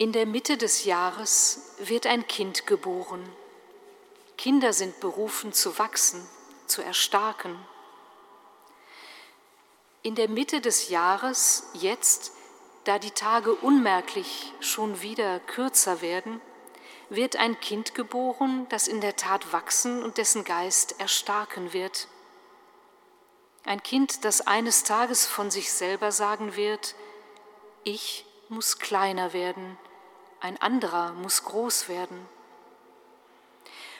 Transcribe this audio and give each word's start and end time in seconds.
In 0.00 0.12
der 0.12 0.26
Mitte 0.26 0.56
des 0.56 0.84
Jahres 0.84 1.74
wird 1.80 2.06
ein 2.06 2.28
Kind 2.28 2.68
geboren. 2.68 3.28
Kinder 4.36 4.72
sind 4.72 5.00
berufen 5.00 5.52
zu 5.52 5.76
wachsen, 5.76 6.24
zu 6.68 6.82
erstarken. 6.82 7.58
In 10.02 10.14
der 10.14 10.28
Mitte 10.28 10.60
des 10.60 10.88
Jahres, 10.88 11.64
jetzt, 11.72 12.30
da 12.84 13.00
die 13.00 13.10
Tage 13.10 13.52
unmerklich 13.56 14.52
schon 14.60 15.02
wieder 15.02 15.40
kürzer 15.40 16.00
werden, 16.00 16.40
wird 17.08 17.34
ein 17.34 17.58
Kind 17.58 17.96
geboren, 17.96 18.68
das 18.68 18.86
in 18.86 19.00
der 19.00 19.16
Tat 19.16 19.52
wachsen 19.52 20.04
und 20.04 20.16
dessen 20.16 20.44
Geist 20.44 21.00
erstarken 21.00 21.72
wird. 21.72 22.06
Ein 23.64 23.82
Kind, 23.82 24.24
das 24.24 24.46
eines 24.46 24.84
Tages 24.84 25.26
von 25.26 25.50
sich 25.50 25.72
selber 25.72 26.12
sagen 26.12 26.54
wird, 26.54 26.94
ich 27.82 28.24
muss 28.48 28.78
kleiner 28.78 29.32
werden, 29.32 29.76
ein 30.40 30.60
anderer 30.60 31.12
muss 31.12 31.44
groß 31.44 31.88
werden. 31.88 32.28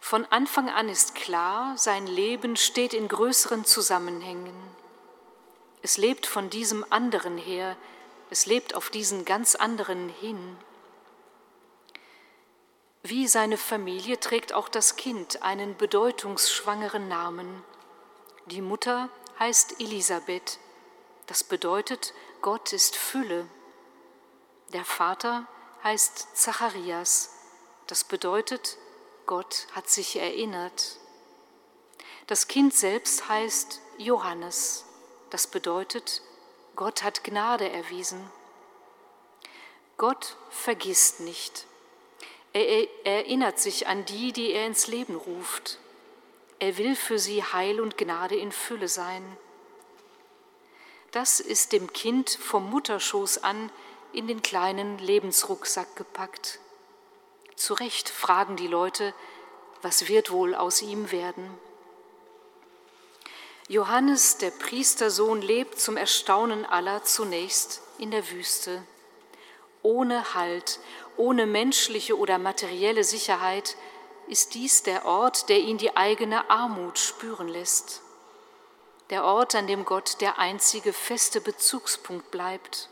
Von 0.00 0.26
Anfang 0.26 0.68
an 0.68 0.88
ist 0.88 1.14
klar, 1.14 1.78
sein 1.78 2.06
Leben 2.06 2.56
steht 2.56 2.92
in 2.92 3.08
größeren 3.08 3.64
Zusammenhängen. 3.64 4.54
Es 5.80 5.96
lebt 5.96 6.26
von 6.26 6.50
diesem 6.50 6.84
anderen 6.90 7.38
her, 7.38 7.76
es 8.30 8.46
lebt 8.46 8.74
auf 8.74 8.90
diesen 8.90 9.24
ganz 9.24 9.54
anderen 9.54 10.08
hin. 10.08 10.56
Wie 13.02 13.28
seine 13.28 13.58
Familie 13.58 14.18
trägt 14.18 14.54
auch 14.54 14.68
das 14.68 14.96
Kind 14.96 15.42
einen 15.42 15.76
bedeutungsschwangeren 15.76 17.06
Namen. 17.06 17.62
Die 18.46 18.62
Mutter 18.62 19.08
heißt 19.38 19.80
Elisabeth. 19.80 20.58
Das 21.26 21.44
bedeutet, 21.44 22.14
Gott 22.42 22.72
ist 22.72 22.96
Fülle. 22.96 23.46
Der 24.72 24.84
Vater 24.84 25.46
heißt 25.84 26.36
Zacharias. 26.36 27.30
Das 27.86 28.02
bedeutet, 28.02 28.78
Gott 29.26 29.66
hat 29.72 29.88
sich 29.88 30.16
erinnert. 30.16 30.96
Das 32.26 32.48
Kind 32.48 32.74
selbst 32.74 33.28
heißt 33.28 33.80
Johannes. 33.98 34.86
Das 35.30 35.46
bedeutet, 35.46 36.22
Gott 36.74 37.02
hat 37.02 37.22
Gnade 37.22 37.68
erwiesen. 37.68 38.30
Gott 39.98 40.36
vergisst 40.50 41.20
nicht. 41.20 41.66
Er 42.52 42.88
erinnert 43.04 43.58
sich 43.58 43.86
an 43.86 44.04
die, 44.06 44.32
die 44.32 44.52
er 44.52 44.66
ins 44.66 44.86
Leben 44.86 45.16
ruft. 45.16 45.78
Er 46.60 46.78
will 46.78 46.96
für 46.96 47.18
sie 47.18 47.42
Heil 47.42 47.80
und 47.80 47.98
Gnade 47.98 48.36
in 48.36 48.52
Fülle 48.52 48.88
sein. 48.88 49.36
Das 51.10 51.40
ist 51.40 51.72
dem 51.72 51.92
Kind 51.92 52.30
vom 52.30 52.70
Mutterschoß 52.70 53.44
an 53.44 53.70
in 54.14 54.26
den 54.26 54.42
kleinen 54.42 54.98
Lebensrucksack 54.98 55.96
gepackt. 55.96 56.60
Zu 57.56 57.74
Recht 57.74 58.08
fragen 58.08 58.56
die 58.56 58.66
Leute, 58.66 59.14
was 59.82 60.08
wird 60.08 60.30
wohl 60.30 60.54
aus 60.54 60.82
ihm 60.82 61.10
werden? 61.10 61.50
Johannes, 63.68 64.38
der 64.38 64.50
Priestersohn, 64.50 65.40
lebt 65.40 65.80
zum 65.80 65.96
Erstaunen 65.96 66.66
aller 66.66 67.02
zunächst 67.04 67.82
in 67.98 68.10
der 68.10 68.30
Wüste. 68.30 68.82
Ohne 69.82 70.34
Halt, 70.34 70.80
ohne 71.16 71.46
menschliche 71.46 72.18
oder 72.18 72.38
materielle 72.38 73.04
Sicherheit 73.04 73.76
ist 74.26 74.54
dies 74.54 74.82
der 74.82 75.06
Ort, 75.06 75.48
der 75.48 75.58
ihn 75.58 75.78
die 75.78 75.96
eigene 75.96 76.50
Armut 76.50 76.98
spüren 76.98 77.48
lässt. 77.48 78.02
Der 79.10 79.24
Ort, 79.24 79.54
an 79.54 79.66
dem 79.66 79.84
Gott 79.84 80.20
der 80.20 80.38
einzige 80.38 80.92
feste 80.92 81.40
Bezugspunkt 81.40 82.30
bleibt. 82.30 82.88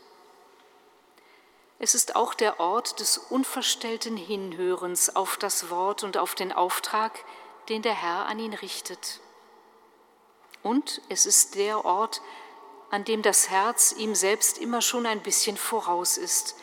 Es 1.83 1.95
ist 1.95 2.15
auch 2.15 2.33
der 2.33 2.61
Ort 2.61 3.01
des 3.01 3.17
unverstellten 3.17 4.15
Hinhörens 4.15 5.17
auf 5.17 5.35
das 5.35 5.69
Wort 5.69 6.05
und 6.05 6.15
auf 6.15 6.33
den 6.33 6.53
Auftrag, 6.53 7.25
den 7.67 7.81
der 7.81 7.93
Herr 7.93 8.25
an 8.25 8.39
ihn 8.39 8.53
richtet. 8.53 9.19
Und 10.61 11.01
es 11.09 11.25
ist 11.25 11.55
der 11.55 11.83
Ort, 11.83 12.21
an 12.89 13.03
dem 13.03 13.21
das 13.21 13.49
Herz 13.49 13.91
ihm 13.97 14.15
selbst 14.15 14.59
immer 14.59 14.81
schon 14.81 15.05
ein 15.05 15.21
bisschen 15.23 15.57
voraus 15.57 16.15
ist, 16.15 16.55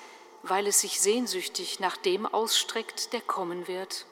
weil 0.43 0.67
es 0.67 0.81
sich 0.81 1.03
sehnsüchtig 1.03 1.81
nach 1.81 1.99
dem 1.99 2.25
ausstreckt, 2.25 3.13
der 3.13 3.21
kommen 3.21 3.69
wird. 3.69 4.07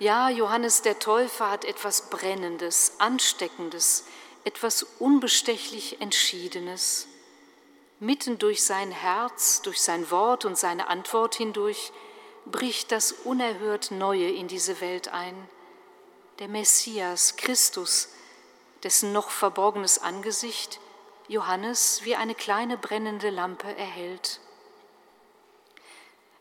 Ja, 0.00 0.28
Johannes 0.28 0.82
der 0.82 0.98
Täufer 0.98 1.52
hat 1.52 1.64
etwas 1.64 2.10
Brennendes, 2.10 2.94
Ansteckendes, 2.98 4.06
etwas 4.42 4.82
unbestechlich 4.98 6.00
Entschiedenes 6.00 7.06
Mitten 7.98 8.38
durch 8.38 8.62
sein 8.62 8.90
Herz, 8.90 9.62
durch 9.62 9.80
sein 9.80 10.10
Wort 10.10 10.44
und 10.44 10.58
seine 10.58 10.88
Antwort 10.88 11.34
hindurch 11.34 11.92
bricht 12.44 12.92
das 12.92 13.12
unerhört 13.12 13.90
Neue 13.90 14.30
in 14.30 14.48
diese 14.48 14.80
Welt 14.80 15.08
ein. 15.08 15.48
Der 16.38 16.48
Messias, 16.48 17.36
Christus, 17.36 18.10
dessen 18.82 19.12
noch 19.12 19.30
verborgenes 19.30 19.98
Angesicht 19.98 20.78
Johannes 21.28 22.02
wie 22.04 22.14
eine 22.14 22.34
kleine 22.34 22.76
brennende 22.76 23.30
Lampe 23.30 23.74
erhält. 23.76 24.40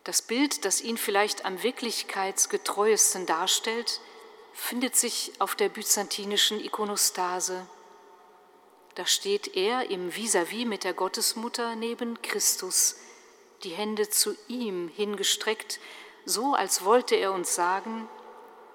Das 0.03 0.21
Bild, 0.21 0.65
das 0.65 0.81
ihn 0.81 0.97
vielleicht 0.97 1.45
am 1.45 1.63
wirklichkeitsgetreuesten 1.63 3.25
darstellt, 3.25 4.01
findet 4.53 4.95
sich 4.95 5.31
auf 5.39 5.55
der 5.55 5.69
byzantinischen 5.69 6.59
Ikonostase. 6.63 7.65
Da 8.95 9.05
steht 9.05 9.55
er 9.55 9.89
im 9.89 10.09
Vis-à-vis 10.09 10.63
-vis 10.63 10.67
mit 10.67 10.83
der 10.85 10.93
Gottesmutter 10.93 11.75
neben 11.75 12.21
Christus, 12.21 12.95
die 13.63 13.71
Hände 13.71 14.09
zu 14.09 14.35
ihm 14.47 14.87
hingestreckt, 14.87 15.79
so 16.25 16.53
als 16.53 16.85
wollte 16.85 17.15
er 17.15 17.33
uns 17.33 17.53
sagen, 17.53 18.07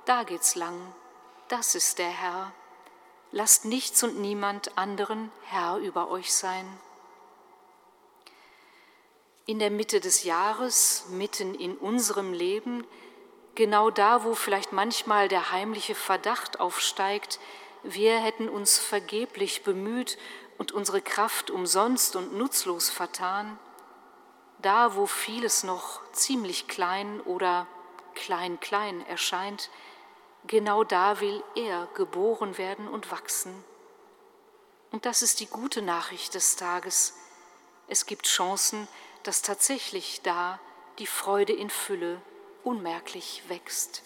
da 0.04 0.24
geht's 0.24 0.54
lang, 0.54 0.94
das 1.48 1.74
ist 1.74 1.98
der 1.98 2.10
Herr. 2.10 2.52
Lasst 3.32 3.64
nichts 3.64 4.02
und 4.02 4.20
niemand 4.20 4.76
anderen 4.76 5.32
Herr 5.46 5.78
über 5.78 6.10
euch 6.10 6.32
sein. 6.34 6.66
In 9.46 9.58
der 9.58 9.70
Mitte 9.70 10.00
des 10.00 10.24
Jahres, 10.24 11.06
mitten 11.10 11.54
in 11.54 11.76
unserem 11.76 12.32
Leben, 12.32 12.86
genau 13.54 13.90
da, 13.90 14.24
wo 14.24 14.34
vielleicht 14.34 14.72
manchmal 14.72 15.28
der 15.28 15.50
heimliche 15.50 15.94
Verdacht 15.94 16.60
aufsteigt, 16.60 17.40
wir 17.82 18.18
hätten 18.18 18.48
uns 18.48 18.78
vergeblich 18.78 19.62
bemüht 19.62 20.18
und 20.58 20.72
unsere 20.72 21.00
Kraft 21.00 21.50
umsonst 21.50 22.16
und 22.16 22.34
nutzlos 22.34 22.90
vertan, 22.90 23.58
da 24.58 24.94
wo 24.94 25.06
vieles 25.06 25.64
noch 25.64 26.00
ziemlich 26.12 26.68
klein 26.68 27.20
oder 27.22 27.66
klein 28.14 28.60
klein 28.60 29.04
erscheint, 29.06 29.70
genau 30.46 30.84
da 30.84 31.20
will 31.20 31.42
er 31.54 31.88
geboren 31.94 32.58
werden 32.58 32.88
und 32.88 33.10
wachsen. 33.10 33.64
Und 34.90 35.06
das 35.06 35.22
ist 35.22 35.40
die 35.40 35.46
gute 35.46 35.82
Nachricht 35.82 36.34
des 36.34 36.56
Tages. 36.56 37.14
Es 37.88 38.06
gibt 38.06 38.26
Chancen, 38.26 38.88
dass 39.22 39.42
tatsächlich 39.42 40.20
da 40.22 40.58
die 40.98 41.06
Freude 41.06 41.52
in 41.52 41.70
Fülle 41.70 42.20
unmerklich 42.64 43.42
wächst. 43.48 44.02